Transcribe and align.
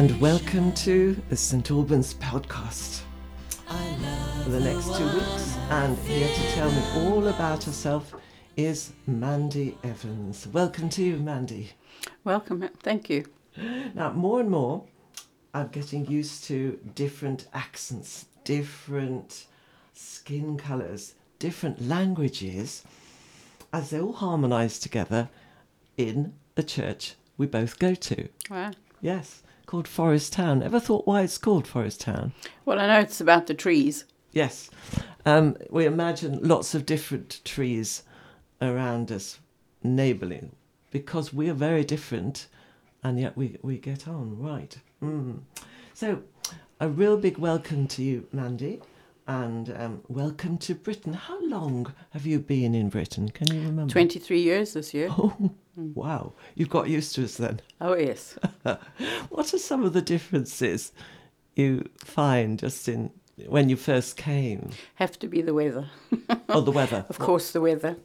And 0.00 0.18
welcome 0.18 0.72
to 0.76 1.14
the 1.28 1.36
St 1.36 1.70
Albans 1.70 2.14
podcast 2.14 3.02
for 4.42 4.48
the 4.48 4.58
next 4.58 4.96
two 4.96 5.04
weeks. 5.04 5.58
And 5.68 5.94
here 5.98 6.26
to 6.26 6.52
tell 6.52 6.70
me 6.70 6.82
all 6.94 7.28
about 7.28 7.64
herself 7.64 8.14
is 8.56 8.92
Mandy 9.06 9.76
Evans. 9.84 10.46
Welcome 10.46 10.88
to 10.88 11.02
you, 11.02 11.16
Mandy. 11.18 11.72
Welcome. 12.24 12.66
Thank 12.82 13.10
you. 13.10 13.26
Now, 13.94 14.10
more 14.12 14.40
and 14.40 14.48
more, 14.48 14.86
I'm 15.52 15.68
getting 15.68 16.06
used 16.06 16.44
to 16.44 16.80
different 16.94 17.48
accents, 17.52 18.24
different 18.42 19.44
skin 19.92 20.56
colours, 20.56 21.14
different 21.38 21.86
languages, 21.86 22.84
as 23.70 23.90
they 23.90 24.00
all 24.00 24.14
harmonise 24.14 24.78
together 24.78 25.28
in 25.98 26.32
the 26.54 26.62
church 26.62 27.16
we 27.36 27.46
both 27.46 27.78
go 27.78 27.94
to. 27.94 28.28
Wow. 28.48 28.70
Yes, 29.02 29.42
called 29.70 29.86
Forest 29.86 30.32
Town. 30.32 30.64
Ever 30.64 30.80
thought 30.80 31.06
why 31.06 31.22
it's 31.22 31.38
called 31.38 31.64
Forest 31.64 32.00
Town? 32.00 32.32
Well, 32.64 32.80
I 32.80 32.88
know 32.88 32.98
it's 32.98 33.20
about 33.20 33.46
the 33.46 33.54
trees. 33.54 34.04
Yes. 34.32 34.68
Um, 35.24 35.56
we 35.70 35.86
imagine 35.86 36.40
lots 36.42 36.74
of 36.74 36.84
different 36.84 37.40
trees 37.44 38.02
around 38.60 39.12
us, 39.12 39.38
neighbouring, 39.84 40.56
because 40.90 41.32
we 41.32 41.48
are 41.48 41.54
very 41.54 41.84
different 41.84 42.48
and 43.04 43.20
yet 43.20 43.36
we, 43.36 43.58
we 43.62 43.78
get 43.78 44.08
on, 44.08 44.40
right? 44.40 44.76
Mm. 45.00 45.42
So, 45.94 46.24
a 46.80 46.88
real 46.88 47.16
big 47.16 47.38
welcome 47.38 47.86
to 47.88 48.02
you, 48.02 48.26
Mandy, 48.32 48.80
and 49.28 49.72
um, 49.78 50.00
welcome 50.08 50.58
to 50.58 50.74
Britain. 50.74 51.12
How 51.12 51.40
long 51.46 51.94
have 52.10 52.26
you 52.26 52.40
been 52.40 52.74
in 52.74 52.88
Britain? 52.88 53.28
Can 53.28 53.54
you 53.54 53.60
remember? 53.60 53.92
23 53.92 54.40
years 54.40 54.72
this 54.72 54.92
year. 54.92 55.10
Oh, 55.12 55.52
wow. 55.76 56.32
You've 56.54 56.70
got 56.70 56.88
used 56.88 57.14
to 57.14 57.24
us 57.24 57.36
then. 57.36 57.60
Oh, 57.80 57.94
yes. 57.96 58.38
what 59.28 59.52
are 59.54 59.58
some 59.58 59.84
of 59.84 59.92
the 59.92 60.02
differences 60.02 60.92
you 61.56 61.88
find 62.04 62.58
just 62.58 62.88
in 62.88 63.10
when 63.48 63.68
you 63.68 63.76
first 63.76 64.16
came? 64.16 64.70
Have 64.96 65.18
to 65.20 65.26
be 65.28 65.40
the 65.42 65.54
weather. 65.54 65.88
Oh, 66.48 66.60
the 66.60 66.72
weather. 66.72 67.06
Of 67.08 67.18
course, 67.18 67.52
the 67.52 67.60
weather. 67.60 67.96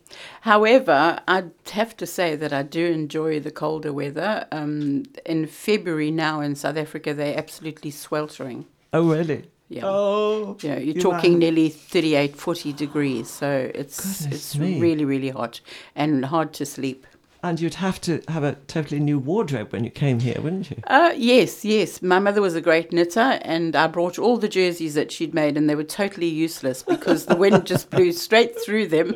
However, 0.41 1.19
I'd 1.27 1.52
have 1.72 1.97
to 1.97 2.05
say 2.05 2.35
that 2.35 2.53
I 2.53 2.63
do 2.63 2.85
enjoy 2.85 3.39
the 3.39 3.52
colder 3.52 3.91
weather. 3.91 4.47
Um, 4.52 5.03
in 5.25 5.47
February 5.47 6.11
now 6.11 6.39
in 6.41 6.55
South 6.55 6.77
Africa, 6.77 7.13
they're 7.13 7.38
absolutely 7.38 7.91
sweltering. 7.91 8.66
Oh, 8.94 9.09
really? 9.09 9.50
Yeah. 9.67 9.81
Oh, 9.85 10.57
You 10.61 10.69
know, 10.69 10.77
you're 10.77 10.95
you 10.95 11.02
talking 11.02 11.39
nearly 11.39 11.69
38, 11.69 12.35
40 12.35 12.72
degrees. 12.73 13.29
So 13.29 13.72
it's 13.73 14.00
Goodness 14.22 14.25
it's 14.35 14.57
me. 14.57 14.79
really, 14.79 15.05
really 15.05 15.29
hot 15.29 15.59
and 15.95 16.23
hard 16.25 16.53
to 16.53 16.66
sleep. 16.66 17.05
And 17.45 17.61
you'd 17.61 17.75
have 17.75 18.01
to 18.01 18.23
have 18.27 18.43
a 18.43 18.53
totally 18.65 18.99
new 18.99 19.19
wardrobe 19.19 19.71
when 19.71 19.83
you 19.83 19.91
came 19.91 20.19
here, 20.19 20.41
wouldn't 20.41 20.71
you? 20.71 20.77
Uh, 20.88 21.13
yes, 21.15 21.63
yes. 21.63 22.01
My 22.01 22.17
mother 22.17 22.41
was 22.41 22.55
a 22.55 22.59
great 22.61 22.91
knitter, 22.91 23.38
and 23.43 23.75
I 23.75 23.85
brought 23.85 24.17
all 24.17 24.38
the 24.38 24.49
jerseys 24.49 24.95
that 24.95 25.11
she'd 25.11 25.35
made, 25.35 25.55
and 25.55 25.69
they 25.69 25.75
were 25.75 25.83
totally 25.83 26.25
useless 26.25 26.81
because 26.81 27.27
the 27.27 27.35
wind 27.35 27.67
just 27.67 27.89
blew 27.91 28.11
straight 28.13 28.59
through 28.59 28.88
them. 28.88 29.13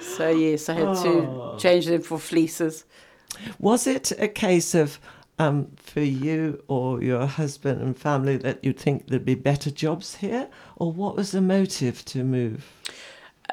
So, 0.00 0.30
yes, 0.30 0.68
I 0.68 0.74
had 0.74 0.86
Oh. 0.86 1.56
to 1.56 1.60
change 1.60 1.86
them 1.86 2.00
for 2.02 2.16
fleeces. 2.20 2.84
Was 3.58 3.88
it 3.88 4.12
a 4.20 4.28
case 4.28 4.76
of 4.76 5.00
um, 5.40 5.66
for 5.76 6.00
you 6.00 6.62
or 6.68 7.02
your 7.02 7.26
husband 7.26 7.80
and 7.82 7.96
family 7.96 8.36
that 8.36 8.62
you'd 8.64 8.78
think 8.78 9.08
there'd 9.08 9.24
be 9.24 9.34
better 9.34 9.72
jobs 9.72 10.14
here, 10.16 10.48
or 10.76 10.92
what 10.92 11.16
was 11.16 11.32
the 11.32 11.40
motive 11.40 12.04
to 12.04 12.22
move? 12.22 12.70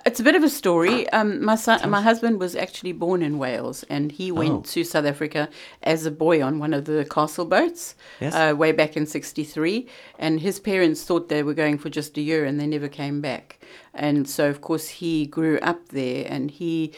It's 0.06 0.20
a 0.20 0.24
bit 0.24 0.36
of 0.36 0.44
a 0.44 0.50
story. 0.50 1.08
Um, 1.14 1.44
my 1.44 1.56
son, 1.56 1.90
my 1.90 2.02
husband 2.02 2.40
was 2.40 2.56
actually 2.56 2.92
born 2.92 3.22
in 3.24 3.38
Wales, 3.38 3.84
and 3.90 4.12
he 4.12 4.32
went 4.32 4.52
Oh. 4.52 4.62
to 4.74 4.84
South 4.84 5.06
Africa 5.06 5.50
as 5.82 6.06
a 6.06 6.12
boy 6.12 6.44
on 6.44 6.60
one 6.60 6.74
of 6.74 6.86
the 6.86 7.06
castle 7.06 7.46
boats 7.46 7.96
Yes. 8.20 8.34
uh, 8.36 8.54
way 8.56 8.72
back 8.72 8.98
in 8.98 9.06
'63. 9.06 9.88
And 10.20 10.40
his 10.42 10.60
parents 10.60 11.04
thought 11.04 11.30
they 11.30 11.42
were 11.44 11.54
going 11.54 11.78
for 11.78 11.90
just 11.90 12.18
a 12.18 12.22
year, 12.22 12.44
and 12.46 12.60
they 12.60 12.68
never 12.68 12.88
came 12.90 13.22
back. 13.22 13.60
And 13.94 14.28
so, 14.30 14.50
of 14.50 14.60
course, 14.62 14.88
he 15.00 15.26
grew 15.26 15.58
up 15.62 15.90
there, 15.90 16.26
and 16.30 16.52
he. 16.52 16.92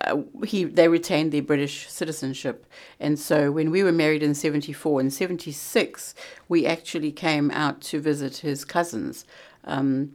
Uh, 0.00 0.18
he 0.46 0.62
they 0.64 0.86
retained 0.86 1.32
their 1.32 1.42
British 1.42 1.88
citizenship, 1.90 2.64
and 3.00 3.18
so 3.18 3.50
when 3.50 3.68
we 3.72 3.82
were 3.82 3.90
married 3.92 4.22
in 4.22 4.32
'74 4.32 5.00
and 5.00 5.12
'76, 5.12 6.14
we 6.48 6.64
actually 6.66 7.10
came 7.10 7.50
out 7.50 7.80
to 7.90 7.98
visit 8.00 8.36
his 8.38 8.64
cousins. 8.64 9.24
Um, 9.64 10.12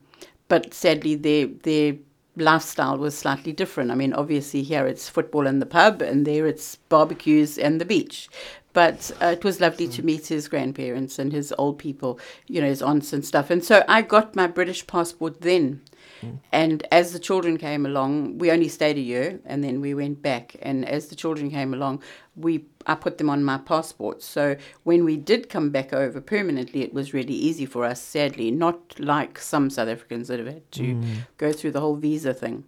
but 0.47 0.73
sadly 0.73 1.15
their 1.15 1.47
their 1.47 1.95
lifestyle 2.35 2.97
was 2.97 3.17
slightly 3.17 3.51
different. 3.51 3.91
I 3.91 3.95
mean, 3.95 4.13
obviously 4.13 4.63
here 4.63 4.88
it's 4.88 5.09
football 5.09 5.47
in 5.47 5.59
the 5.59 5.66
pub, 5.66 6.01
and 6.01 6.25
there 6.25 6.47
it's 6.47 6.75
barbecues 6.89 7.57
and 7.57 7.79
the 7.79 7.85
beach. 7.85 8.29
But 8.73 9.11
uh, 9.21 9.27
it 9.27 9.44
was 9.44 9.61
lovely 9.61 9.88
to 9.89 10.03
meet 10.03 10.27
his 10.27 10.47
grandparents 10.47 11.19
and 11.19 11.31
his 11.31 11.53
old 11.59 11.77
people, 11.77 12.19
you 12.47 12.59
know, 12.59 12.67
his 12.67 12.81
aunts 12.81 13.13
and 13.13 13.23
stuff. 13.23 13.51
And 13.51 13.63
so 13.63 13.83
I 13.88 14.01
got 14.01 14.35
my 14.35 14.47
British 14.47 14.88
passport 14.88 15.41
then. 15.41 15.81
And 16.51 16.85
as 16.91 17.13
the 17.13 17.19
children 17.19 17.57
came 17.57 17.85
along, 17.85 18.38
we 18.38 18.51
only 18.51 18.67
stayed 18.67 18.97
a 18.97 19.01
year, 19.01 19.39
and 19.45 19.63
then 19.63 19.81
we 19.81 19.94
went 19.94 20.22
back. 20.22 20.56
And 20.61 20.88
as 20.88 21.07
the 21.07 21.16
children 21.16 21.50
came 21.50 21.73
along, 21.73 22.01
we 22.35 22.66
I 22.85 22.95
put 22.95 23.17
them 23.17 23.29
on 23.29 23.44
my 23.44 23.57
passport. 23.57 24.22
So 24.22 24.57
when 24.83 25.06
we 25.06 25.16
did 25.16 25.50
come 25.50 25.69
back 25.69 25.94
over 25.94 26.19
permanently, 26.19 26.81
it 26.81 26.94
was 26.94 27.13
really 27.13 27.33
easy 27.33 27.66
for 27.66 27.85
us. 27.85 28.01
Sadly, 28.01 28.51
not 28.51 29.00
like 29.00 29.39
some 29.39 29.69
South 29.69 29.88
Africans 29.88 30.28
that 30.28 30.39
have 30.39 30.47
had 30.47 30.72
to 30.73 30.83
go 31.38 31.51
through 31.53 31.72
the 31.72 31.79
whole 31.79 31.95
visa 31.95 32.33
thing. 32.33 32.66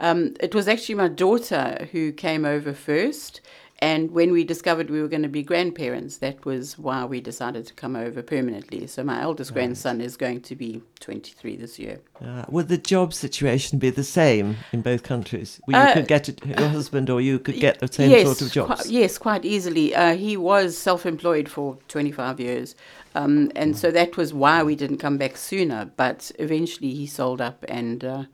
Um, 0.00 0.34
it 0.40 0.54
was 0.54 0.68
actually 0.68 0.96
my 0.96 1.08
daughter 1.08 1.88
who 1.92 2.12
came 2.12 2.44
over 2.44 2.72
first. 2.74 3.40
And 3.80 4.10
when 4.12 4.32
we 4.32 4.42
discovered 4.42 4.88
we 4.88 5.02
were 5.02 5.08
going 5.08 5.22
to 5.22 5.28
be 5.28 5.42
grandparents, 5.42 6.16
that 6.18 6.46
was 6.46 6.78
why 6.78 7.04
we 7.04 7.20
decided 7.20 7.66
to 7.66 7.74
come 7.74 7.94
over 7.94 8.22
permanently. 8.22 8.86
So 8.86 9.04
my 9.04 9.20
eldest 9.20 9.52
grandson 9.52 10.00
is 10.00 10.16
going 10.16 10.40
to 10.42 10.56
be 10.56 10.80
23 11.00 11.56
this 11.56 11.78
year. 11.78 12.00
Uh, 12.24 12.44
would 12.48 12.68
the 12.68 12.78
job 12.78 13.12
situation 13.12 13.78
be 13.78 13.90
the 13.90 14.02
same 14.04 14.56
in 14.72 14.80
both 14.80 15.02
countries? 15.02 15.60
Where 15.66 15.76
you 15.82 15.90
Uh, 15.90 15.94
could 15.94 16.08
get 16.08 16.28
it, 16.30 16.44
your 16.46 16.68
husband 16.68 17.10
or 17.10 17.20
you 17.20 17.38
could 17.38 17.56
get 17.56 17.80
the 17.80 17.92
same 17.92 18.10
yes, 18.10 18.24
sort 18.24 18.40
of 18.40 18.50
jobs? 18.50 18.82
Quite, 18.82 18.86
yes, 18.86 19.18
quite 19.18 19.44
easily. 19.44 19.94
Uh, 19.94 20.16
he 20.16 20.38
was 20.38 20.78
self-employed 20.78 21.48
for 21.48 21.76
25 21.88 22.40
years, 22.40 22.74
um, 23.14 23.50
and 23.54 23.76
so 23.76 23.90
that 23.90 24.16
was 24.16 24.32
why 24.32 24.62
we 24.62 24.74
didn't 24.74 24.98
come 24.98 25.18
back 25.18 25.36
sooner. 25.36 25.90
But 25.96 26.32
eventually, 26.38 26.94
he 26.94 27.06
sold 27.06 27.42
up, 27.42 27.62
and 27.68 28.02
uh, 28.02 28.24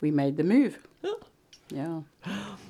we 0.00 0.12
made 0.12 0.36
the 0.36 0.44
move. 0.44 0.78
Oh. 1.02 1.18
Yeah. 1.70 2.00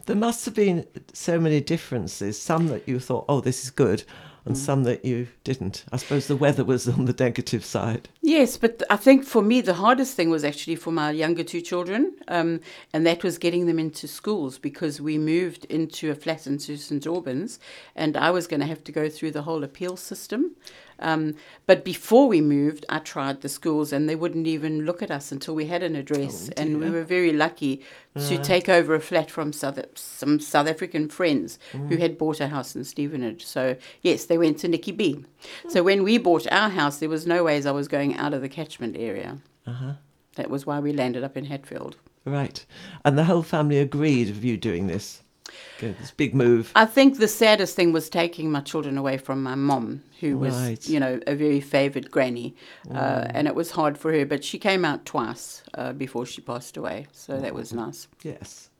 There 0.07 0.17
must 0.17 0.45
have 0.45 0.55
been 0.55 0.87
so 1.13 1.39
many 1.39 1.61
differences. 1.61 2.41
Some 2.41 2.69
that 2.69 2.89
you 2.89 2.99
thought, 2.99 3.25
oh, 3.29 3.41
this 3.41 3.65
is 3.65 3.71
good, 3.71 4.05
and 4.45 4.55
Mm. 4.55 4.59
some 4.59 4.85
that 4.85 5.05
you 5.05 5.27
didn't. 5.45 5.85
I 5.93 5.97
suppose 5.97 6.29
the 6.29 6.37
weather 6.37 6.65
was 6.65 6.89
on 6.89 7.05
the 7.05 7.15
negative 7.19 7.65
side. 7.65 8.09
Yes, 8.23 8.57
but 8.57 8.83
I 8.89 8.97
think 8.97 9.25
for 9.25 9.43
me 9.43 9.61
the 9.61 9.75
hardest 9.75 10.15
thing 10.15 10.31
was 10.31 10.45
actually 10.45 10.77
for 10.77 10.93
my 10.93 11.11
younger 11.11 11.43
two 11.45 11.61
children, 11.61 12.13
um, 12.29 12.61
and 12.93 13.05
that 13.07 13.25
was 13.25 13.39
getting 13.39 13.67
them 13.67 13.79
into 13.79 14.07
schools 14.07 14.59
because 14.59 15.01
we 15.01 15.19
moved 15.19 15.65
into 15.67 16.11
a 16.11 16.15
flat 16.15 16.47
into 16.47 16.77
St 16.77 17.07
Albans, 17.07 17.59
and 17.95 18.17
I 18.17 18.31
was 18.31 18.47
going 18.47 18.61
to 18.61 18.67
have 18.67 18.85
to 18.85 18.93
go 18.93 19.09
through 19.09 19.33
the 19.33 19.43
whole 19.43 19.65
appeal 19.65 19.97
system. 19.97 20.53
Um, 20.99 21.35
but 21.67 21.85
before 21.85 22.27
we 22.27 22.41
moved, 22.41 22.87
I 22.89 22.99
tried 23.01 23.43
the 23.43 23.49
schools, 23.49 23.93
and 23.93 24.09
they 24.09 24.17
wouldn't 24.17 24.47
even 24.47 24.87
look 24.87 25.03
at 25.03 25.11
us 25.11 25.31
until 25.31 25.55
we 25.55 25.67
had 25.67 25.83
an 25.83 25.95
address, 25.97 26.49
and 26.57 26.81
we 26.81 26.91
were 26.91 27.05
very 27.05 27.33
lucky 27.33 27.83
to 28.15 28.39
take 28.43 28.69
over 28.69 28.95
a 28.95 29.01
flat 29.01 29.31
from 29.31 29.53
South, 29.53 29.79
some 29.95 30.41
South 30.41 30.67
African 30.67 31.09
friends 31.09 31.59
who 31.73 31.97
had 31.97 32.17
bought 32.17 32.41
a 32.41 32.49
house 32.49 32.75
in 32.75 32.85
Stevenage. 32.85 33.45
So 33.45 33.77
yes, 34.01 34.25
they 34.25 34.39
went 34.39 34.59
to 34.61 34.69
Nikki 34.69 34.93
B. 34.93 35.25
So 35.69 35.83
when 35.83 36.03
we 36.03 36.17
bought 36.17 36.51
our 36.51 36.71
house, 36.71 36.99
there 36.99 37.09
was 37.11 37.27
no 37.27 37.45
ways 37.45 37.67
I 37.67 37.73
was 37.73 37.89
going 37.89 38.17
out 38.17 38.33
of 38.33 38.41
the 38.41 38.49
catchment 38.49 38.97
area. 38.97 39.39
Uh-huh. 39.67 39.95
That 40.37 40.51
was 40.51 40.65
why 40.65 40.81
we 40.81 40.93
landed 40.93 41.25
up 41.25 41.37
in 41.37 41.45
Hatfield. 41.47 41.97
Right. 42.25 42.65
And 43.05 43.19
the 43.19 43.25
whole 43.25 43.43
family 43.43 43.79
agreed 43.79 44.31
of 44.31 44.45
you 44.45 44.57
doing 44.57 44.87
this. 44.87 45.23
Go, 45.81 45.95
this 46.01 46.11
big 46.11 46.35
move. 46.35 46.73
I 46.75 46.87
think 46.87 47.19
the 47.19 47.29
saddest 47.29 47.77
thing 47.77 47.93
was 47.93 48.09
taking 48.09 48.51
my 48.51 48.61
children 48.61 48.97
away 48.99 49.19
from 49.19 49.43
my 49.43 49.55
mom, 49.55 50.03
who 50.21 50.39
was, 50.39 50.55
Right. 50.55 50.89
you 50.89 50.99
know, 51.01 51.21
a 51.27 51.35
very 51.35 51.61
favoured 51.61 52.11
granny. 52.11 52.55
Uh, 52.91 53.27
and 53.31 53.47
it 53.47 53.55
was 53.55 53.73
hard 53.73 53.99
for 53.99 54.13
her, 54.13 54.25
but 54.27 54.43
she 54.45 54.59
came 54.59 54.85
out 54.85 55.05
twice 55.05 55.63
uh, 55.75 55.93
before 55.93 56.27
she 56.27 56.41
passed 56.41 56.77
away. 56.77 57.07
So 57.13 57.39
that 57.41 57.55
was 57.55 57.73
nice. 57.73 58.09
Yes. 58.23 58.71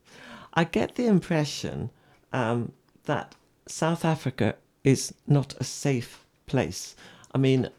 I 0.53 0.63
get 0.63 0.95
the 0.95 1.05
impression 1.05 1.91
um, 2.33 2.71
that 3.05 3.35
South 3.67 4.03
Africa 4.03 4.55
is 4.83 5.13
not 5.27 5.53
a 5.59 5.63
safe 5.63 6.25
place. 6.47 6.95
I 7.35 7.37
mean, 7.37 7.69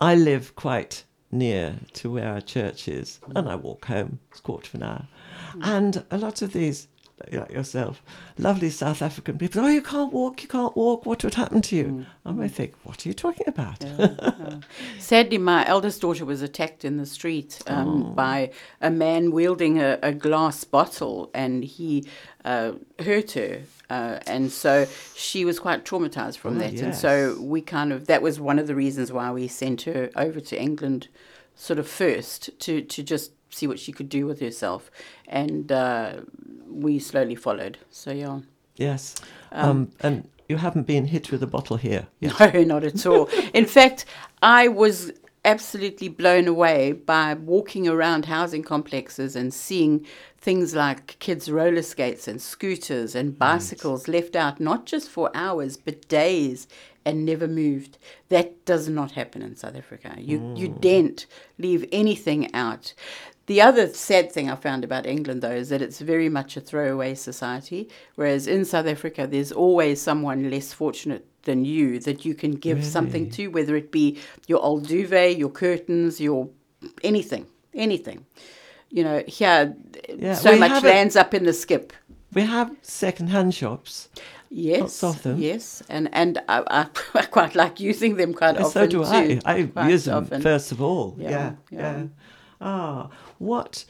I 0.00 0.14
live 0.14 0.54
quite 0.54 1.04
near 1.30 1.76
to 1.94 2.10
where 2.12 2.28
our 2.28 2.40
church 2.42 2.86
is, 2.88 3.18
and 3.34 3.48
I 3.48 3.56
walk 3.56 3.86
home. 3.86 4.18
It's 4.30 4.40
a 4.40 4.42
quarter 4.42 4.68
of 4.68 4.74
an 4.74 4.82
hour. 4.82 5.08
And 5.62 6.04
a 6.10 6.18
lot 6.18 6.42
of 6.42 6.52
these 6.52 6.88
like 7.30 7.50
yourself, 7.52 8.02
lovely 8.38 8.70
South 8.70 9.02
African 9.02 9.38
people. 9.38 9.62
Oh, 9.62 9.68
you 9.68 9.82
can't 9.82 10.12
walk, 10.12 10.42
you 10.42 10.48
can't 10.48 10.76
walk. 10.76 11.06
What 11.06 11.22
would 11.22 11.34
happen 11.34 11.62
to 11.62 11.76
you? 11.76 12.06
And 12.24 12.42
I 12.42 12.48
think, 12.48 12.74
what 12.84 13.04
are 13.04 13.08
you 13.08 13.14
talking 13.14 13.46
about? 13.46 13.82
Yeah, 13.82 14.08
yeah. 14.22 14.60
Sadly, 14.98 15.38
my 15.38 15.66
eldest 15.66 16.00
daughter 16.00 16.24
was 16.24 16.42
attacked 16.42 16.84
in 16.84 16.96
the 16.96 17.06
street 17.06 17.60
um, 17.66 18.14
by 18.14 18.50
a 18.80 18.90
man 18.90 19.30
wielding 19.30 19.78
a, 19.80 19.98
a 20.02 20.12
glass 20.12 20.64
bottle, 20.64 21.30
and 21.34 21.64
he 21.64 22.04
uh, 22.44 22.72
hurt 22.98 23.32
her. 23.32 23.62
Uh, 23.88 24.18
and 24.26 24.50
so 24.50 24.86
she 25.14 25.44
was 25.44 25.60
quite 25.60 25.84
traumatized 25.84 26.38
from 26.38 26.56
Oh, 26.56 26.60
that. 26.60 26.80
And 26.80 26.94
so 26.94 27.36
we 27.40 27.60
kind 27.60 27.92
of, 27.92 28.06
that 28.06 28.22
was 28.22 28.40
one 28.40 28.58
of 28.58 28.66
the 28.66 28.74
reasons 28.74 29.12
why 29.12 29.30
we 29.30 29.46
sent 29.48 29.82
her 29.82 30.10
over 30.16 30.40
to 30.40 30.60
England 30.60 31.08
sort 31.54 31.78
of 31.78 31.86
first 31.86 32.58
to, 32.60 32.80
to 32.80 33.02
just 33.02 33.32
see 33.52 33.66
what 33.66 33.78
she 33.78 33.92
could 33.92 34.08
do 34.08 34.26
with 34.26 34.40
herself. 34.40 34.90
And 35.28 35.70
uh, 35.70 36.20
we 36.68 36.98
slowly 36.98 37.34
followed. 37.34 37.78
So, 37.90 38.10
yeah. 38.12 38.40
Yes. 38.76 39.14
Um, 39.52 39.92
and 40.00 40.28
you 40.48 40.56
haven't 40.56 40.86
been 40.86 41.06
hit 41.06 41.30
with 41.30 41.42
a 41.42 41.46
bottle 41.46 41.76
here. 41.76 42.08
yet. 42.20 42.38
No, 42.54 42.64
not 42.64 42.84
at 42.84 43.06
all. 43.06 43.28
In 43.54 43.66
fact, 43.66 44.04
I 44.42 44.68
was 44.68 45.12
absolutely 45.44 46.08
blown 46.08 46.46
away 46.46 46.92
by 46.92 47.34
walking 47.34 47.88
around 47.88 48.26
housing 48.26 48.62
complexes 48.62 49.34
and 49.34 49.52
seeing 49.52 50.06
things 50.38 50.74
like 50.74 51.18
kids' 51.18 51.50
roller 51.50 51.82
skates 51.82 52.28
and 52.28 52.40
scooters 52.40 53.14
and 53.14 53.38
bicycles 53.38 54.06
left 54.06 54.36
out 54.36 54.60
not 54.60 54.86
just 54.86 55.08
for 55.08 55.30
hours 55.34 55.76
but 55.76 56.06
days 56.08 56.68
and 57.04 57.24
never 57.24 57.48
moved. 57.48 57.98
That 58.28 58.64
does 58.64 58.88
not 58.88 59.12
happen 59.12 59.42
in 59.42 59.56
South 59.56 59.76
Africa. 59.76 60.14
You 60.18 60.54
you 60.56 60.68
mm. 60.68 60.80
daren't 60.80 61.26
leave 61.58 61.86
anything 61.92 62.54
out. 62.54 62.94
The 63.46 63.60
other 63.60 63.88
sad 63.88 64.30
thing 64.30 64.48
I 64.48 64.54
found 64.54 64.84
about 64.84 65.04
England, 65.04 65.42
though, 65.42 65.50
is 65.50 65.68
that 65.70 65.82
it's 65.82 66.00
very 66.00 66.28
much 66.28 66.56
a 66.56 66.60
throwaway 66.60 67.14
society, 67.14 67.88
whereas 68.14 68.46
in 68.46 68.64
South 68.64 68.86
Africa, 68.86 69.26
there's 69.26 69.50
always 69.50 70.00
someone 70.00 70.48
less 70.48 70.72
fortunate 70.72 71.26
than 71.42 71.64
you 71.64 71.98
that 72.00 72.24
you 72.24 72.34
can 72.34 72.52
give 72.52 72.84
something 72.84 73.28
to, 73.30 73.48
whether 73.48 73.74
it 73.74 73.90
be 73.90 74.18
your 74.46 74.62
old 74.62 74.86
duvet, 74.86 75.36
your 75.36 75.50
curtains, 75.50 76.20
your 76.20 76.48
anything, 77.02 77.46
anything. 77.74 78.24
You 78.90 79.04
know, 79.04 79.24
here, 79.26 79.74
Yeah, 80.08 80.34
so 80.34 80.56
much 80.56 80.82
lands 80.82 81.16
up 81.16 81.34
in 81.34 81.44
the 81.44 81.52
skip. 81.52 81.92
We 82.32 82.42
have 82.42 82.74
second-hand 82.82 83.54
shops. 83.54 84.08
Yes, 84.54 85.02
of 85.02 85.22
them. 85.22 85.38
yes, 85.38 85.82
and 85.88 86.10
and 86.12 86.38
I, 86.46 86.86
I, 87.14 87.22
quite 87.30 87.54
like 87.54 87.80
using 87.80 88.16
them 88.16 88.34
quite 88.34 88.58
often 88.58 88.70
so 88.70 88.86
do 88.86 89.04
too. 89.04 89.40
I. 89.46 89.66
I 89.76 89.88
use 89.88 90.04
them 90.04 90.24
often. 90.24 90.42
first 90.42 90.72
of 90.72 90.82
all. 90.82 91.16
Yeah, 91.18 91.30
Yeah, 91.30 91.52
yeah. 91.70 91.96
yeah. 91.96 92.04
Ah, 92.60 93.08
what 93.38 93.86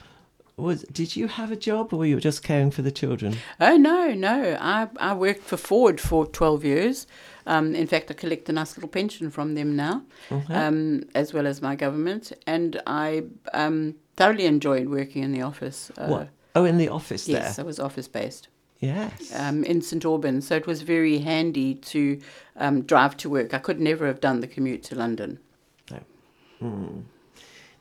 was? 0.56 0.84
Did 0.84 1.16
you 1.16 1.26
have 1.26 1.50
a 1.50 1.56
job, 1.56 1.92
or 1.92 1.98
were 1.98 2.06
you 2.06 2.20
just 2.20 2.44
caring 2.44 2.70
for 2.70 2.82
the 2.82 2.92
children? 2.92 3.38
Oh 3.60 3.76
no, 3.76 4.14
no! 4.14 4.56
I 4.60 4.88
I 5.00 5.14
worked 5.14 5.42
for 5.42 5.56
Ford 5.56 6.00
for 6.00 6.26
twelve 6.26 6.64
years. 6.64 7.08
Um, 7.44 7.74
in 7.74 7.88
fact, 7.88 8.08
I 8.12 8.14
collect 8.14 8.48
a 8.48 8.52
nice 8.52 8.76
little 8.76 8.88
pension 8.88 9.30
from 9.30 9.54
them 9.54 9.74
now, 9.74 10.02
um, 10.48 11.02
as 11.12 11.34
well 11.34 11.48
as 11.48 11.60
my 11.60 11.74
government, 11.74 12.32
and 12.46 12.80
I 12.86 13.24
um, 13.52 13.96
thoroughly 14.16 14.46
enjoyed 14.46 14.88
working 14.88 15.24
in 15.24 15.32
the 15.32 15.42
office. 15.42 15.90
Uh, 15.98 16.06
what? 16.06 16.28
Oh, 16.54 16.64
in 16.64 16.78
the 16.78 16.88
office 16.88 17.26
Yes, 17.26 17.56
there. 17.56 17.64
I 17.64 17.66
was 17.66 17.80
office 17.80 18.06
based 18.06 18.46
Yes. 18.82 19.32
um, 19.38 19.62
in 19.62 19.80
St 19.80 20.04
Albans, 20.04 20.48
so 20.48 20.56
it 20.56 20.66
was 20.66 20.82
very 20.82 21.18
handy 21.18 21.76
to 21.76 22.20
um, 22.56 22.82
drive 22.82 23.16
to 23.18 23.30
work. 23.30 23.54
I 23.54 23.58
could 23.58 23.80
never 23.80 24.08
have 24.08 24.20
done 24.20 24.40
the 24.40 24.48
commute 24.48 24.82
to 24.84 24.96
London. 24.96 25.38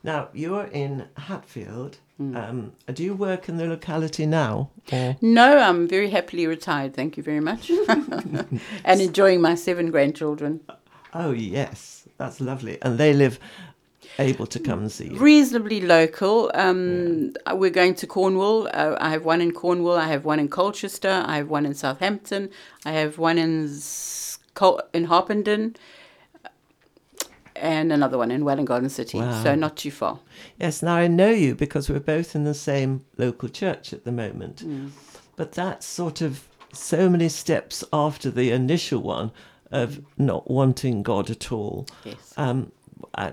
now 0.04 0.28
you're 0.32 0.66
in 0.66 1.08
Hatfield. 1.16 1.98
Hmm. 2.18 2.36
Um, 2.36 2.72
do 2.94 3.02
you 3.02 3.14
work 3.14 3.48
in 3.48 3.56
the 3.56 3.66
locality 3.66 4.26
now? 4.26 4.70
Or 4.92 5.16
No, 5.20 5.58
I'm 5.58 5.88
very 5.88 6.10
happily 6.10 6.46
retired. 6.46 6.94
Thank 6.94 7.16
you 7.16 7.22
very 7.24 7.40
much, 7.40 7.70
and 7.88 9.00
enjoying 9.00 9.40
my 9.40 9.56
seven 9.56 9.90
grandchildren. 9.90 10.60
oh 11.14 11.32
yes, 11.32 12.06
that's 12.16 12.40
lovely. 12.40 12.78
And 12.82 12.96
they 12.98 13.12
live 13.12 13.40
able 14.18 14.46
to 14.46 14.58
come 14.60 14.80
and 14.80 14.92
see 14.92 15.08
you. 15.08 15.18
reasonably 15.18 15.80
local. 15.80 16.50
Um, 16.54 17.32
We're 17.52 17.70
going 17.70 17.94
to 17.96 18.06
Cornwall. 18.06 18.68
Uh, 18.72 18.96
I 19.00 19.10
have 19.10 19.24
one 19.24 19.40
in 19.40 19.52
Cornwall. 19.52 19.96
I 19.96 20.08
have 20.08 20.24
one 20.24 20.38
in 20.38 20.48
Colchester. 20.48 21.22
I 21.26 21.36
have 21.36 21.48
one 21.48 21.64
in 21.66 21.74
Southampton. 21.74 22.50
I 22.84 22.92
have 22.92 23.18
one 23.18 23.38
in 23.38 23.70
Col- 24.54 24.82
in 24.92 25.04
Harpenden, 25.04 25.76
and 27.56 27.92
another 27.92 28.18
one 28.18 28.30
in 28.30 28.44
Welwyn 28.44 28.64
Garden 28.66 28.90
City. 28.90 29.18
Wow. 29.18 29.42
So 29.42 29.54
not 29.54 29.76
too 29.76 29.90
far. 29.90 30.18
Yes, 30.58 30.82
now 30.82 30.96
I 30.96 31.06
know 31.06 31.30
you 31.30 31.54
because 31.54 31.88
we're 31.88 32.00
both 32.00 32.34
in 32.34 32.44
the 32.44 32.54
same 32.54 33.04
local 33.18 33.48
church 33.48 33.92
at 33.92 34.04
the 34.04 34.12
moment. 34.12 34.64
But 35.36 35.52
that's 35.52 35.86
sort 35.86 36.20
of 36.20 36.46
so 36.72 37.08
many 37.08 37.28
steps 37.28 37.84
after 37.92 38.30
the 38.30 38.50
initial 38.50 39.00
one 39.02 39.30
of 39.70 40.00
not 40.18 40.50
wanting 40.50 41.02
God 41.02 41.30
at 41.30 41.50
all. 41.52 41.86
Yes. 42.04 42.34
Um, 42.36 42.72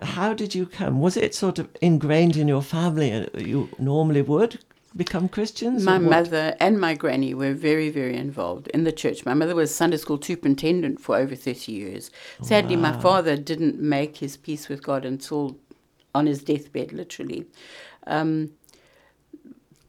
how 0.03 0.33
did 0.33 0.55
you 0.55 0.65
come? 0.65 0.99
Was 1.01 1.17
it 1.17 1.33
sort 1.35 1.59
of 1.59 1.69
ingrained 1.81 2.35
in 2.37 2.47
your 2.47 2.61
family 2.61 3.27
you 3.37 3.69
normally 3.79 4.21
would 4.21 4.59
become 4.95 5.29
Christians? 5.29 5.83
My 5.83 5.97
mother 5.97 6.55
and 6.59 6.79
my 6.79 6.93
granny 6.95 7.33
were 7.33 7.53
very, 7.53 7.89
very 7.89 8.15
involved 8.17 8.67
in 8.69 8.83
the 8.83 8.91
church. 8.91 9.25
My 9.25 9.33
mother 9.33 9.55
was 9.55 9.73
Sunday 9.73 9.97
school 9.97 10.21
superintendent 10.21 10.99
for 10.99 11.15
over 11.17 11.35
30 11.35 11.71
years. 11.71 12.11
Sadly, 12.41 12.75
my 12.75 12.99
father 12.99 13.37
didn't 13.37 13.79
make 13.79 14.17
his 14.17 14.37
peace 14.37 14.67
with 14.69 14.81
God 14.83 15.05
until 15.05 15.57
on 16.15 16.25
his 16.25 16.41
deathbed, 16.43 16.91
literally. 16.91 17.45
Um, 18.07 18.51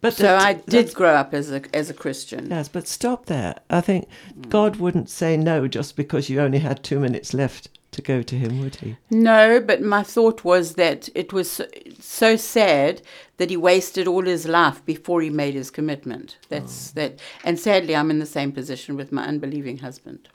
But 0.03 0.15
so 0.15 0.23
that- 0.25 0.41
I 0.43 0.55
did 0.55 0.95
grow 0.95 1.15
up 1.15 1.35
as 1.35 1.51
a, 1.51 1.63
as 1.75 1.91
a 1.91 1.95
Christian. 1.95 2.49
Yes, 2.51 2.69
but 2.69 2.87
stop 2.89 3.27
there. 3.27 3.57
I 3.69 3.81
think 3.81 4.09
God 4.49 4.77
wouldn't 4.77 5.11
say 5.11 5.37
no 5.37 5.69
just 5.69 5.95
because 5.97 6.31
you 6.31 6.41
only 6.41 6.59
had 6.59 6.83
two 6.83 6.99
minutes 7.01 7.35
left 7.35 7.69
to 7.93 8.03
go 8.03 8.23
to 8.23 8.35
Him, 8.37 8.61
would 8.61 8.77
He? 8.77 8.97
No, 9.11 9.61
but 9.61 9.83
my 9.83 10.03
thought 10.03 10.45
was 10.45 10.75
that 10.75 11.09
it 11.15 11.33
was 11.33 11.51
so, 11.51 11.67
so 11.99 12.37
sad 12.37 13.03
that 13.37 13.51
he 13.51 13.57
wasted 13.57 14.07
all 14.07 14.25
his 14.25 14.47
life 14.47 14.85
before 14.85 15.23
he 15.23 15.31
made 15.31 15.55
his 15.55 15.71
commitment. 15.71 16.37
That's 16.51 16.91
oh. 16.91 16.93
that. 16.97 17.21
And 17.43 17.59
sadly, 17.59 17.97
I'm 17.97 18.11
in 18.11 18.19
the 18.19 18.27
same 18.27 18.53
position 18.53 18.97
with 18.97 19.13
my 19.13 19.25
unbelieving 19.25 19.79
husband. 19.79 20.29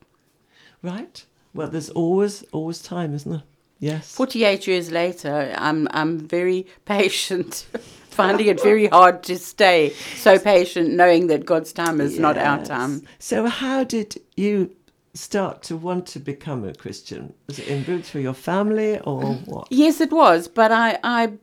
Right? 0.81 1.23
Well, 1.53 1.69
there's 1.69 1.89
always 1.91 2.43
always 2.51 2.81
time, 2.81 3.13
isn't 3.13 3.31
there? 3.31 3.43
Yes. 3.79 4.13
48 4.15 4.67
years 4.67 4.91
later, 4.91 5.53
I'm 5.57 5.87
I'm 5.91 6.19
very 6.19 6.65
patient, 6.85 7.67
finding 8.09 8.47
it 8.47 8.61
very 8.61 8.87
hard 8.87 9.23
to 9.23 9.37
stay 9.37 9.91
so 10.15 10.39
patient, 10.39 10.93
knowing 10.93 11.27
that 11.27 11.45
God's 11.45 11.73
time 11.73 12.01
is 12.01 12.17
not 12.17 12.37
our 12.37 12.63
time. 12.65 13.03
So, 13.19 13.47
how 13.47 13.83
did 13.83 14.19
you 14.35 14.75
start 15.15 15.63
to 15.63 15.77
want 15.77 16.05
to 16.07 16.19
become 16.19 16.63
a 16.63 16.73
Christian? 16.73 17.33
Was 17.47 17.59
it 17.59 17.67
in 17.67 17.83
roots 17.85 18.09
for 18.09 18.19
your 18.19 18.33
family 18.33 18.99
or 18.99 19.33
what? 19.45 19.67
Yes, 19.71 20.01
it 20.01 20.11
was, 20.11 20.47
but 20.47 20.71
I, 20.71 20.99
I 21.03 21.33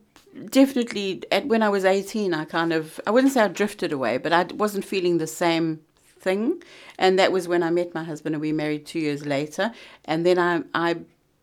definitely, 0.49 1.23
at, 1.31 1.47
when 1.47 1.63
I 1.63 1.69
was 1.69 1.83
18, 1.83 2.33
I 2.33 2.45
kind 2.45 2.71
of, 2.71 2.99
I 3.05 3.11
wouldn't 3.11 3.33
say 3.33 3.41
I 3.41 3.47
drifted 3.47 3.91
away, 3.91 4.17
but 4.17 4.31
I 4.31 4.43
wasn't 4.53 4.85
feeling 4.85 5.17
the 5.17 5.27
same 5.27 5.81
thing. 6.19 6.63
And 6.97 7.19
that 7.19 7.31
was 7.31 7.47
when 7.47 7.63
I 7.63 7.69
met 7.69 7.93
my 7.93 8.03
husband 8.03 8.35
and 8.35 8.41
we 8.41 8.51
married 8.51 8.85
two 8.85 8.99
years 8.99 9.25
later. 9.25 9.73
And 10.05 10.25
then 10.25 10.39
I, 10.39 10.63
I 10.73 10.97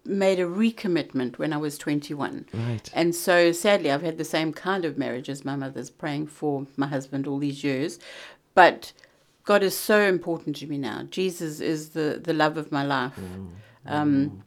made 0.05 0.41
a 0.41 0.47
recommitment 0.47 1.39
when 1.39 1.53
I 1.53 1.59
was 1.59 1.77
21. 1.79 2.47
Right. 2.53 2.91
And 2.95 3.15
so 3.15 3.53
sadly, 3.53 3.91
I've 3.91 4.03
had 4.03 4.19
the 4.19 4.25
same 4.25 4.53
kind 4.53 4.85
of 4.85 4.97
marriage 4.97 5.29
as 5.29 5.45
my 5.45 5.57
mother's, 5.57 5.91
praying 5.91 6.29
for 6.29 6.67
my 6.77 6.87
husband 6.87 7.27
all 7.27 7.39
these 7.39 7.63
years. 7.63 7.99
But 8.55 8.93
God 9.51 9.65
is 9.65 9.77
so 9.77 9.99
important 9.99 10.55
to 10.61 10.69
me 10.69 10.79
now. 10.79 11.03
Jesus 11.11 11.59
is 11.59 11.89
the, 11.89 12.21
the 12.23 12.33
love 12.33 12.57
of 12.57 12.71
my 12.71 12.85
life. 12.85 13.19
Um, 13.85 14.45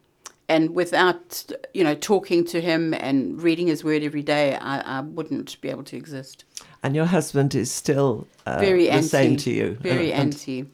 and 0.48 0.74
without, 0.74 1.44
you 1.74 1.84
know, 1.84 1.94
talking 1.94 2.46
to 2.46 2.62
him 2.62 2.94
and 2.94 3.42
reading 3.42 3.68
his 3.68 3.84
word 3.84 4.02
every 4.02 4.22
day, 4.22 4.56
I, 4.56 5.00
I 5.00 5.02
wouldn't 5.02 5.60
be 5.60 5.68
able 5.68 5.84
to 5.84 5.98
exist. 5.98 6.46
And 6.84 6.96
your 6.96 7.04
husband 7.04 7.54
is 7.54 7.70
still 7.70 8.30
uh, 8.46 8.60
Very 8.60 8.84
the 8.84 8.92
anti. 8.92 9.08
same 9.08 9.36
to 9.36 9.52
you. 9.52 9.78
Very 9.82 10.14
and- 10.20 10.34
anti, 10.34 10.68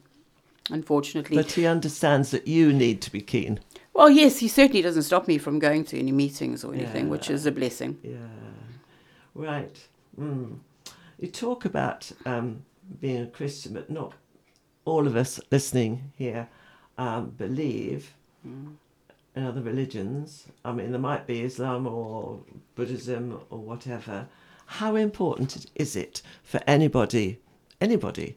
unfortunately. 0.70 1.36
But 1.36 1.50
he 1.50 1.66
understands 1.66 2.30
that 2.30 2.46
you 2.46 2.72
need 2.72 3.02
to 3.02 3.10
be 3.10 3.20
keen. 3.20 3.58
well, 3.94 4.10
yes, 4.10 4.38
he 4.38 4.46
certainly 4.46 4.80
doesn't 4.80 5.02
stop 5.02 5.26
me 5.26 5.38
from 5.38 5.58
going 5.58 5.84
to 5.86 5.98
any 5.98 6.12
meetings 6.12 6.62
or 6.62 6.72
anything, 6.72 7.08
which 7.08 7.30
is 7.30 7.46
a 7.46 7.50
blessing. 7.50 7.98
Yeah. 8.04 8.18
Right. 9.34 9.76
Mm. 10.16 10.58
You 11.18 11.26
talk 11.26 11.64
about 11.64 12.12
um, 12.24 12.62
being 13.00 13.22
a 13.22 13.26
Christian, 13.26 13.72
but 13.74 13.90
not 13.90 14.14
all 14.90 15.06
of 15.06 15.16
us 15.16 15.40
listening 15.50 16.12
here 16.16 16.48
um, 16.98 17.30
believe 17.30 18.12
in 18.44 19.44
other 19.44 19.62
religions. 19.62 20.46
I 20.64 20.72
mean, 20.72 20.90
there 20.90 21.00
might 21.00 21.26
be 21.26 21.42
Islam 21.42 21.86
or 21.86 22.40
Buddhism 22.74 23.40
or 23.50 23.58
whatever. 23.58 24.26
How 24.66 24.96
important 24.96 25.66
is 25.74 25.96
it 25.96 26.22
for 26.42 26.60
anybody, 26.66 27.38
anybody, 27.80 28.36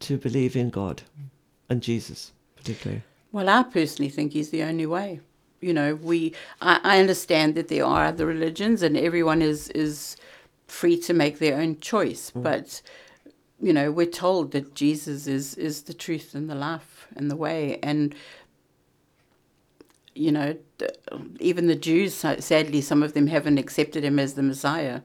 to 0.00 0.18
believe 0.18 0.56
in 0.56 0.70
God 0.70 1.02
and 1.68 1.82
Jesus, 1.82 2.32
particularly? 2.56 3.02
Well, 3.30 3.48
I 3.48 3.62
personally 3.62 4.10
think 4.10 4.32
he's 4.32 4.50
the 4.50 4.62
only 4.62 4.86
way. 4.86 5.20
You 5.60 5.72
know, 5.72 5.94
we 5.94 6.34
I, 6.60 6.80
I 6.82 6.98
understand 6.98 7.54
that 7.54 7.68
there 7.68 7.84
are 7.84 8.04
other 8.06 8.26
religions 8.26 8.82
and 8.82 8.96
everyone 8.96 9.40
is 9.42 9.68
is 9.70 10.16
free 10.66 10.98
to 10.98 11.14
make 11.14 11.38
their 11.38 11.56
own 11.60 11.78
choice, 11.78 12.32
but 12.34 12.82
you 13.62 13.72
know, 13.72 13.92
we're 13.92 14.06
told 14.06 14.50
that 14.52 14.74
Jesus 14.74 15.26
is 15.26 15.54
is 15.54 15.82
the 15.82 15.94
truth 15.94 16.34
and 16.34 16.50
the 16.50 16.54
life 16.54 17.06
and 17.16 17.30
the 17.30 17.36
way, 17.36 17.78
and 17.82 18.14
you 20.14 20.32
know, 20.32 20.56
even 21.40 21.68
the 21.68 21.76
Jews, 21.76 22.12
sadly, 22.14 22.80
some 22.80 23.02
of 23.02 23.14
them 23.14 23.28
haven't 23.28 23.58
accepted 23.58 24.04
him 24.04 24.18
as 24.18 24.34
the 24.34 24.42
Messiah, 24.42 25.00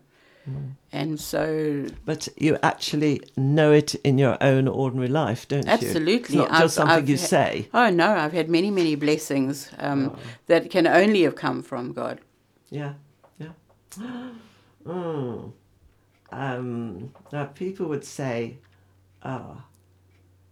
and 0.92 1.20
so 1.20 1.86
But 2.04 2.28
you 2.38 2.58
actually 2.64 3.22
know 3.36 3.72
it 3.72 3.96
in 4.04 4.18
your 4.18 4.38
own 4.42 4.68
ordinary 4.68 5.08
life, 5.08 5.48
don't 5.48 5.66
you? 5.66 5.72
Absolutely. 5.72 6.38
not 6.38 6.52
I've- 6.52 6.64
just 6.64 6.76
something 6.76 6.98
I've 6.98 7.10
you 7.10 7.18
ha- 7.18 7.26
say. 7.26 7.70
Oh 7.74 7.90
no, 7.90 8.10
I've 8.12 8.34
had 8.34 8.50
many, 8.50 8.72
many 8.72 8.96
blessings 8.96 9.70
um, 9.78 10.18
that 10.48 10.70
can 10.72 10.88
only 10.88 11.22
have 11.24 11.36
come 11.36 11.62
from 11.62 11.94
God. 11.94 12.20
Yeah, 12.70 12.94
yeah. 13.40 13.52
mm. 14.86 15.52
Um, 16.32 17.14
now, 17.32 17.46
people 17.46 17.88
would 17.88 18.04
say, 18.04 18.58
ah, 19.24 19.64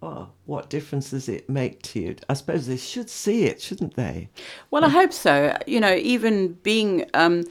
oh, 0.01 0.29
what 0.45 0.69
difference 0.69 1.11
does 1.11 1.27
it 1.27 1.49
make 1.49 1.81
to 1.83 1.99
you? 1.99 2.15
I 2.29 2.33
suppose 2.33 2.67
they 2.67 2.77
should 2.77 3.09
see 3.09 3.45
it, 3.45 3.61
shouldn't 3.61 3.95
they? 3.95 4.29
Well, 4.71 4.85
I 4.85 4.89
hope 4.89 5.11
so. 5.13 5.57
You 5.67 5.79
know, 5.79 5.95
even 5.95 6.53
being 6.63 7.09
um, 7.13 7.43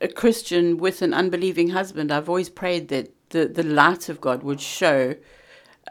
a 0.00 0.08
Christian 0.08 0.78
with 0.78 1.02
an 1.02 1.12
unbelieving 1.12 1.70
husband, 1.70 2.12
I've 2.12 2.28
always 2.28 2.48
prayed 2.48 2.88
that 2.88 3.12
the, 3.30 3.46
the 3.46 3.62
light 3.62 4.08
of 4.08 4.20
God 4.20 4.42
would 4.42 4.60
show. 4.60 5.16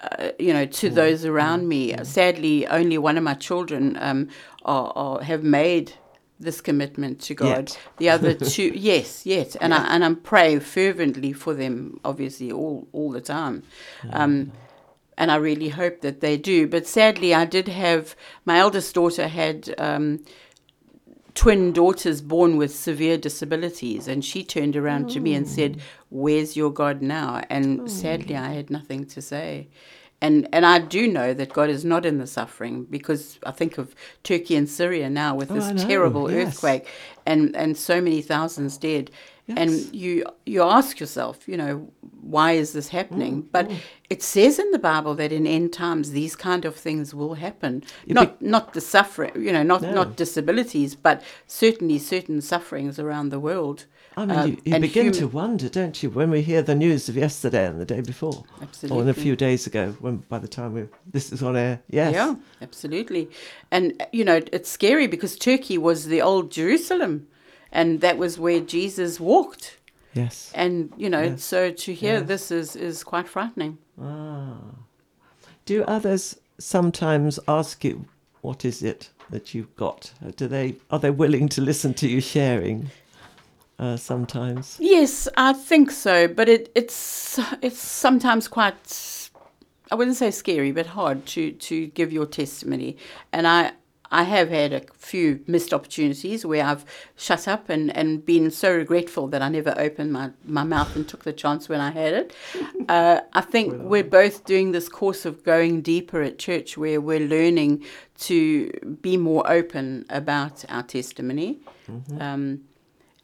Uh, 0.02 0.30
you 0.40 0.54
know, 0.54 0.66
to 0.66 0.90
those 0.90 1.26
around 1.26 1.68
me. 1.68 1.94
Sadly, 2.04 2.66
only 2.68 2.98
one 2.98 3.18
of 3.18 3.24
my 3.24 3.34
children 3.34 3.98
um, 4.00 4.30
are, 4.64 4.94
are, 4.96 5.22
have 5.22 5.44
made 5.44 5.92
this 6.40 6.62
commitment 6.62 7.20
to 7.22 7.34
God. 7.34 7.70
Yet. 7.70 7.80
The 7.98 8.10
other 8.10 8.34
two, 8.34 8.72
yes, 8.76 9.26
yet, 9.26 9.56
and 9.60 9.74
I 9.74 9.94
and 9.94 10.04
I'm 10.06 10.16
praying 10.16 10.62
fervently 10.62 11.34
for 11.34 11.54
them, 11.54 12.00
obviously 12.06 12.52
all 12.52 12.88
all 12.94 13.12
the 13.12 13.22
time. 13.22 13.64
Um, 14.12 14.52
and 15.18 15.32
I 15.32 15.36
really 15.36 15.70
hope 15.70 16.00
that 16.02 16.22
they 16.22 16.38
do. 16.38 16.66
But 16.66 16.88
sadly, 16.88 17.34
I 17.36 17.44
did 17.44 17.68
have 17.68 18.16
my 18.46 18.60
eldest 18.60 18.96
daughter 18.96 19.28
had 19.28 19.76
um, 19.78 20.24
twin 21.36 21.74
daughters 21.74 22.22
born 22.22 22.56
with 22.56 22.74
severe 22.74 23.18
disabilities, 23.18 24.08
and 24.08 24.24
she 24.24 24.44
turned 24.44 24.78
around 24.78 25.10
to 25.12 25.20
me 25.20 25.34
and 25.34 25.48
said, 25.48 25.82
"Where's 26.10 26.56
your 26.56 26.72
God 26.72 27.02
now?" 27.02 27.42
And 27.50 27.92
sadly, 27.92 28.36
I 28.36 28.54
had 28.54 28.70
nothing 28.70 29.06
to 29.08 29.22
say. 29.22 29.68
And 30.22 30.48
and 30.52 30.66
I 30.66 30.80
do 30.80 31.08
know 31.08 31.34
that 31.34 31.54
God 31.54 31.70
is 31.70 31.86
not 31.86 32.06
in 32.06 32.18
the 32.18 32.28
suffering 32.28 32.86
because 32.90 33.40
I 33.46 33.52
think 33.52 33.78
of 33.78 33.96
Turkey 34.24 34.56
and 34.58 34.68
Syria 34.70 35.10
now 35.10 35.34
with 35.36 35.50
Oh, 35.52 35.56
this 35.56 35.84
terrible 35.84 36.30
yes. 36.30 36.48
earthquake 36.48 36.88
and 37.26 37.56
and 37.56 37.78
so 37.78 38.02
many 38.02 38.22
thousands 38.22 38.78
dead. 38.78 39.12
Yes. 39.48 39.58
And 39.58 39.96
you 39.96 40.26
you 40.46 40.62
ask 40.62 41.00
yourself, 41.00 41.48
you 41.48 41.58
know, 41.58 41.90
why 42.22 42.52
is 42.52 42.74
this 42.74 42.90
happening? 42.90 43.44
Mm, 43.44 43.48
but 43.52 43.72
it 44.10 44.22
says 44.22 44.60
in 44.60 44.70
the 44.72 44.78
Bible 44.80 45.16
that 45.16 45.32
in 45.32 45.48
end 45.48 45.74
times 45.74 46.12
these 46.12 46.36
kind 46.36 46.66
of 46.66 46.76
things 46.76 47.16
will 47.16 47.36
happen. 47.36 47.84
Not 48.06 48.42
not 48.42 48.74
the 48.74 48.82
suffering, 48.82 49.32
you 49.42 49.52
know, 49.54 49.64
not 49.64 49.82
No. 49.82 49.94
not 49.94 50.18
disabilities, 50.18 50.96
but 50.96 51.24
certainly 51.48 51.98
certain 51.98 52.42
sufferings 52.42 53.00
around 53.00 53.30
the 53.30 53.40
world. 53.40 53.86
I 54.22 54.26
mean, 54.26 54.38
Uh, 54.38 54.46
you, 54.46 54.58
you 54.66 54.80
begin 54.80 55.06
human- 55.06 55.20
to 55.20 55.28
wonder, 55.28 55.70
don't 55.70 55.98
you, 56.04 56.10
when 56.10 56.30
we 56.30 56.42
hear 56.42 56.62
the 56.62 56.76
news 56.76 57.10
of 57.10 57.16
yesterday 57.16 57.66
and 57.70 57.80
the 57.80 57.86
day 57.96 58.02
before, 58.02 58.44
or 58.92 59.02
in 59.02 59.10
a 59.10 59.14
few 59.14 59.36
days 59.36 59.66
ago, 59.68 59.84
when 60.04 60.18
by 60.34 60.40
the 60.40 60.48
time 60.48 60.74
we 60.74 60.82
this 61.14 61.32
is 61.32 61.42
on 61.42 61.56
air, 61.56 61.76
yes, 61.90 62.14
Yeah, 62.14 62.36
absolutely. 62.62 63.30
And, 63.72 63.84
you 64.12 64.24
know, 64.26 64.40
it's 64.56 64.70
scary 64.70 65.08
because 65.08 65.38
Turkey 65.38 65.78
was 65.78 66.06
the 66.14 66.22
old 66.22 66.52
Jerusalem, 66.52 67.28
and 67.72 68.02
that 68.02 68.18
was 68.18 68.38
where 68.40 68.60
Jesus 68.60 69.20
walked. 69.20 69.78
yes. 70.14 70.52
And, 70.56 70.92
you 70.98 71.10
know, 71.10 71.24
Yes. 71.24 71.44
so 71.44 71.72
to 71.72 71.94
hear 71.94 72.16
Yes. 72.20 72.28
this 72.28 72.52
is, 72.52 72.76
is 72.76 73.04
quite 73.04 73.28
frightening. 73.28 73.78
Ah. 74.02 74.58
Do 75.66 75.84
others 75.88 76.36
sometimes 76.58 77.40
ask 77.48 77.84
you, 77.84 78.06
"What 78.42 78.66
is 78.66 78.82
it 78.82 79.12
that 79.30 79.54
you've 79.54 79.74
got?" 79.76 80.14
Do 80.36 80.48
they 80.48 80.76
are 80.90 81.00
they 81.00 81.12
willing 81.12 81.48
to 81.50 81.62
listen 81.62 81.94
to 81.96 82.08
you 82.08 82.22
sharing? 82.22 82.90
Uh, 83.80 83.96
sometimes. 83.96 84.78
Yes, 84.78 85.30
I 85.38 85.54
think 85.54 85.90
so, 85.90 86.28
but 86.28 86.50
it, 86.50 86.70
it's 86.76 87.40
it's 87.62 87.80
sometimes 87.80 88.50
quite 88.50 89.30
I 89.90 89.96
wouldn't 89.96 90.18
say 90.18 90.32
scary, 90.32 90.74
but 90.74 90.88
hard 90.88 91.26
to 91.28 91.54
to 91.54 91.88
give 91.88 92.12
your 92.12 92.26
testimony. 92.26 92.98
And 93.32 93.48
I 93.48 93.72
I 94.12 94.24
have 94.24 94.50
had 94.50 94.74
a 94.74 94.82
few 94.98 95.42
missed 95.48 95.74
opportunities 95.74 96.46
where 96.46 96.66
I've 96.66 96.84
shut 97.16 97.48
up 97.48 97.70
and, 97.70 97.96
and 97.96 98.26
been 98.26 98.50
so 98.50 98.76
regretful 98.76 99.28
that 99.28 99.42
I 99.42 99.50
never 99.50 99.74
opened 99.78 100.12
my, 100.12 100.32
my 100.44 100.64
mouth 100.64 100.96
and 100.96 101.08
took 101.08 101.24
the 101.24 101.34
chance 101.34 101.70
when 101.70 101.80
I 101.80 101.92
had 101.92 102.14
it. 102.14 102.36
Uh, 102.90 103.22
I 103.34 103.42
think 103.42 103.76
we're 103.84 104.04
both 104.04 104.46
doing 104.46 104.72
this 104.72 104.90
course 104.90 105.26
of 105.26 105.44
going 105.44 105.82
deeper 105.82 106.24
at 106.24 106.40
church 106.40 106.76
where 106.76 107.00
we're 107.00 107.20
learning 107.20 107.86
to 108.22 108.72
be 109.02 109.16
more 109.16 109.50
open 109.50 110.06
about 110.10 110.66
our 110.70 110.82
testimony. 110.82 111.60
Um, 112.20 112.62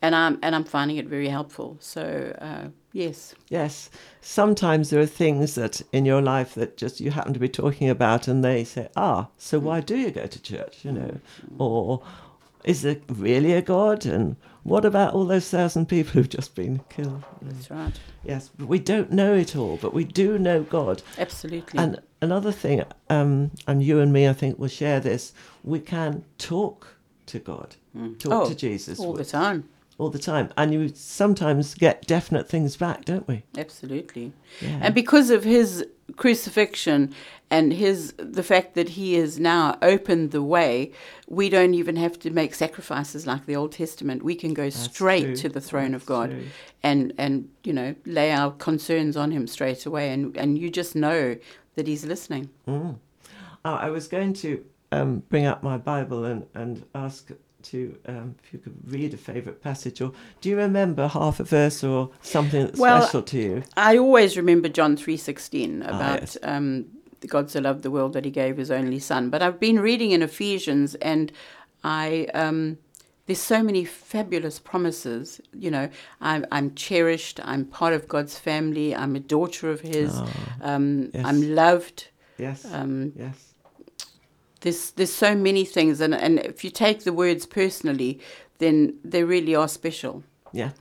and 0.05 0.15
I'm 0.15 0.39
and 0.43 0.55
I'm 0.55 0.63
finding 0.63 0.97
it 0.97 1.07
very 1.07 1.29
helpful. 1.29 1.77
So 1.79 2.35
uh, 2.39 2.67
yes, 2.93 3.33
Yes. 3.49 3.89
Sometimes 4.21 4.89
there 4.89 5.01
are 5.01 5.05
things 5.07 5.55
that 5.55 5.81
in 5.91 6.05
your 6.05 6.21
life 6.21 6.53
that 6.55 6.77
just 6.77 6.99
you 7.01 7.11
happen 7.11 7.33
to 7.33 7.39
be 7.39 7.49
talking 7.49 7.89
about, 7.89 8.27
and 8.27 8.43
they 8.43 8.63
say, 8.63 8.87
"Ah, 8.95 9.27
so 9.37 9.59
why 9.59 9.81
do 9.81 9.97
you 9.97 10.11
go 10.11 10.27
to 10.27 10.41
church?" 10.41 10.85
You 10.85 10.91
know, 10.91 11.17
or 11.57 12.01
is 12.63 12.81
there 12.83 12.97
really 13.09 13.53
a 13.53 13.61
God? 13.61 14.05
And 14.05 14.35
what 14.63 14.85
about 14.85 15.13
all 15.13 15.25
those 15.25 15.49
thousand 15.49 15.87
people 15.87 16.13
who've 16.13 16.29
just 16.29 16.55
been 16.55 16.81
killed? 16.89 17.23
that's 17.41 17.69
right. 17.71 17.99
Yes, 18.23 18.49
but 18.57 18.67
we 18.67 18.79
don't 18.79 19.11
know 19.11 19.33
it 19.35 19.55
all, 19.55 19.77
but 19.77 19.93
we 19.93 20.03
do 20.03 20.37
know 20.37 20.63
God. 20.63 21.01
Absolutely. 21.17 21.79
And 21.79 21.99
another 22.21 22.51
thing, 22.51 22.83
um, 23.09 23.51
and 23.67 23.83
you 23.83 23.99
and 23.99 24.11
me, 24.13 24.27
I 24.27 24.33
think, 24.33 24.59
will 24.59 24.67
share 24.67 24.99
this. 24.99 25.33
We 25.63 25.79
can 25.79 26.23
talk 26.37 26.87
to 27.27 27.39
God, 27.39 27.75
talk 28.19 28.33
Oh, 28.33 28.49
to 28.49 28.55
Jesus 28.55 28.99
all 28.99 29.13
the 29.13 29.25
time. 29.25 29.69
All 29.97 30.09
the 30.09 30.19
time, 30.19 30.51
and 30.57 30.73
you 30.73 30.89
sometimes 30.93 31.73
get 31.73 32.05
definite 32.05 32.49
things 32.49 32.75
back, 32.75 33.05
don't 33.05 33.27
we? 33.27 33.43
Absolutely. 33.57 34.33
Yeah. 34.59 34.79
And 34.81 34.93
because 34.93 35.29
of 35.29 35.43
his 35.43 35.85
crucifixion 36.17 37.13
and 37.49 37.73
his 37.73 38.13
the 38.17 38.43
fact 38.43 38.75
that 38.75 38.89
he 38.89 39.15
has 39.15 39.39
now 39.39 39.77
opened 39.81 40.31
the 40.31 40.43
way, 40.43 40.91
we 41.27 41.49
don't 41.49 41.73
even 41.73 41.95
have 41.95 42.19
to 42.19 42.29
make 42.29 42.53
sacrifices 42.53 43.25
like 43.25 43.45
the 43.45 43.55
Old 43.55 43.71
Testament. 43.71 44.23
We 44.23 44.35
can 44.35 44.53
go 44.53 44.69
straight 44.69 45.23
true. 45.23 45.35
to 45.37 45.49
the 45.49 45.61
throne 45.61 45.93
of 45.93 46.05
God 46.05 46.31
true. 46.31 46.43
and 46.83 47.13
and 47.17 47.49
you 47.63 47.73
know 47.73 47.95
lay 48.05 48.31
our 48.31 48.51
concerns 48.51 49.15
on 49.15 49.31
him 49.31 49.47
straight 49.47 49.85
away 49.85 50.11
and 50.11 50.35
and 50.35 50.57
you 50.59 50.69
just 50.69 50.95
know 50.95 51.37
that 51.75 51.87
he's 51.87 52.05
listening. 52.05 52.49
Mm. 52.67 52.97
Oh, 53.63 53.73
I 53.73 53.89
was 53.89 54.07
going 54.07 54.33
to 54.33 54.63
um, 54.91 55.23
bring 55.29 55.45
up 55.45 55.63
my 55.63 55.77
Bible 55.77 56.25
and, 56.25 56.45
and 56.53 56.85
ask 56.93 57.31
to 57.71 57.97
um, 58.07 58.35
if 58.43 58.53
you 58.53 58.59
could 58.59 58.75
read 58.85 59.13
a 59.13 59.17
favourite 59.17 59.61
passage, 59.61 60.01
or 60.01 60.11
do 60.41 60.49
you 60.49 60.57
remember 60.57 61.07
half 61.07 61.39
a 61.39 61.43
verse 61.43 61.83
or 61.83 62.11
something 62.21 62.65
that's 62.65 62.79
Well, 62.79 63.01
special 63.01 63.21
to 63.23 63.37
you? 63.37 63.63
I 63.77 63.97
always 63.97 64.37
remember 64.37 64.69
John 64.69 64.95
3:16 64.97 65.81
about 65.87 66.21
yes. 66.21 66.37
um, 66.43 66.85
God 67.27 67.49
so 67.49 67.59
loved 67.59 67.83
the 67.83 67.91
world 67.91 68.13
that 68.13 68.25
he 68.25 68.31
gave 68.31 68.57
his 68.57 68.71
only 68.71 68.99
son. 68.99 69.29
But 69.29 69.41
I've 69.41 69.59
been 69.59 69.79
reading 69.79 70.11
in 70.11 70.21
Ephesians 70.21 70.95
and 70.95 71.31
I 71.83 72.27
um, 72.33 72.77
there's 73.25 73.39
so 73.39 73.63
many 73.63 73.85
fabulous 73.85 74.59
promises. 74.59 75.41
You 75.53 75.71
know, 75.71 75.89
I'm, 76.21 76.45
I'm 76.51 76.75
cherished. 76.75 77.39
I'm 77.43 77.65
part 77.65 77.93
of 77.93 78.07
God's 78.07 78.37
family. 78.37 78.95
I'm 78.95 79.15
a 79.15 79.19
daughter 79.19 79.69
of 79.71 79.81
His. 79.81 80.15
um, 80.61 81.09
yes. 81.13 81.25
I'm 81.25 81.55
loved. 81.55 82.07
Yes, 82.37 82.65
Um, 82.71 83.13
yes, 83.15 83.53
there's 84.65 84.91
there's 84.91 85.13
so 85.13 85.35
many 85.35 85.63
things, 85.63 86.01
and 86.01 86.13
and 86.13 86.39
if 86.39 86.63
you 86.63 86.71
take 86.71 87.03
the 87.03 87.13
words 87.13 87.45
personally, 87.45 88.19
then 88.57 88.95
they 89.03 89.23
really 89.23 89.55
are 89.55 89.67
special. 89.69 90.23
yeah. 90.51 90.71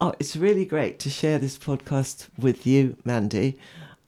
Oh, 0.00 0.14
it's 0.20 0.36
really 0.36 0.64
great 0.64 1.00
to 1.00 1.10
share 1.10 1.38
this 1.40 1.58
podcast 1.58 2.28
with 2.38 2.64
you, 2.68 2.96
Mandy, 3.04 3.58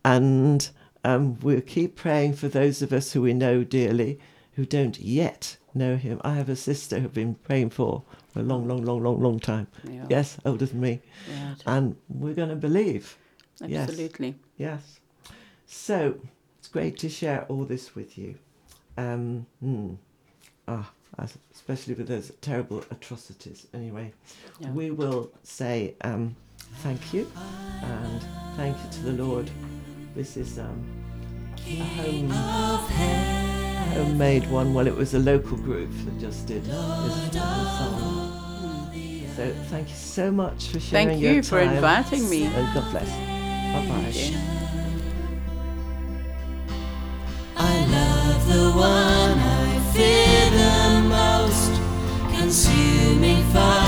and 0.05 0.71
um, 1.03 1.37
we'll 1.41 1.61
keep 1.63 1.97
praying 1.97 2.35
for 2.35 2.47
those 2.49 2.81
of 2.81 2.93
us 2.93 3.13
who 3.13 3.23
we 3.23 3.35
know 3.35 3.65
dearly 3.65 4.21
who 4.53 4.65
don't 4.65 5.01
yet 5.01 5.57
know 5.75 5.97
him. 5.97 6.21
I 6.23 6.35
have 6.35 6.49
a 6.49 6.55
sister 6.55 7.01
who've 7.01 7.13
been 7.13 7.35
praying 7.35 7.71
for 7.71 8.05
a 8.37 8.43
long, 8.43 8.69
long, 8.69 8.85
long, 8.85 9.03
long, 9.03 9.21
long 9.21 9.41
time. 9.41 9.67
Yeah. 9.83 10.07
Yes, 10.09 10.39
older 10.45 10.67
than 10.67 10.81
me. 10.81 11.01
Right. 11.29 11.57
and 11.67 11.97
we're 12.09 12.35
going 12.35 12.51
to 12.51 12.57
believe. 12.69 13.19
Yes. 13.67 13.89
Absolutely. 13.89 14.37
Yes. 14.59 15.01
So 15.67 16.15
it's 16.61 16.69
great 16.69 16.99
to 16.99 17.09
share 17.09 17.47
all 17.49 17.65
this 17.65 17.97
with 17.97 18.17
you. 18.17 18.37
Um, 19.01 19.47
hmm. 19.61 19.95
Ah, 20.69 20.91
especially 21.53 21.95
with 21.95 22.09
those 22.09 22.33
terrible 22.43 22.85
atrocities. 22.91 23.67
Anyway, 23.73 24.13
yeah. 24.59 24.71
we 24.73 24.91
will 24.91 25.31
say 25.43 25.95
um, 26.03 26.37
thank 26.79 27.15
you 27.15 27.31
and 27.83 28.23
thank 28.57 28.77
you 28.77 28.91
to 28.91 29.01
the 29.01 29.13
Lord. 29.25 29.51
This 30.15 30.37
is 30.37 30.59
um, 30.59 30.85
a 31.67 31.77
home, 31.77 32.29
homemade 33.95 34.51
one. 34.51 34.75
Well, 34.75 34.87
it 34.87 34.95
was 34.95 35.15
a 35.15 35.19
local 35.19 35.57
group 35.57 35.91
that 36.05 36.19
just 36.21 36.47
did 36.47 36.65
this, 36.65 37.31
this 37.31 37.43
song. 37.43 38.37
So 39.37 39.55
thank 39.71 39.89
you 39.89 39.95
so 39.95 40.31
much 40.31 40.69
for 40.69 40.79
sharing 40.79 41.09
thank 41.09 41.23
you 41.23 41.33
your 41.33 41.43
time. 41.43 41.51
for 41.51 41.61
inviting 41.61 42.29
me. 42.29 42.45
And 42.45 42.75
God 42.75 42.91
bless. 42.91 43.09
Bye 43.73 43.87
bye 47.57 48.17
the 48.51 48.71
one 48.73 49.39
I 49.39 49.79
fear 49.93 50.51
the 50.59 51.09
most, 51.09 51.73
consuming 52.37 53.45
fire. 53.53 53.80